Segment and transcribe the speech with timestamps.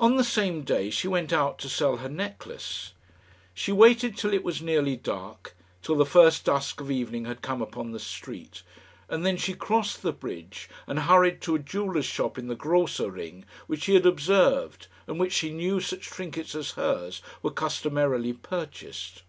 [0.00, 2.92] On the same day she went out to sell her necklace.
[3.54, 7.62] She waited till it was nearly dark till the first dusk of evening had come
[7.62, 8.64] upon the street
[9.08, 13.12] and then she crossed the bridge and hurried to a jeweller's shop in the Grosser
[13.12, 17.52] Ring which she had observed, and at which she knew such trinkets as hers were
[17.52, 19.22] customarily purchased.